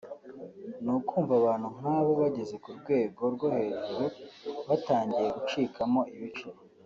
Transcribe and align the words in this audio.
ni 0.83 0.91
ukumva 0.97 1.33
abantu 1.41 1.67
nk’abo 1.75 2.11
bageze 2.21 2.55
ku 2.63 2.69
rwego 2.79 3.21
rwo 3.33 3.47
hejuru 3.57 4.05
batangiye 4.67 5.27
gucikamo 5.35 6.01
ibice 6.15 6.49